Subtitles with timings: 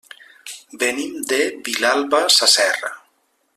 [0.83, 2.93] Venim de Vilalba Sasserra.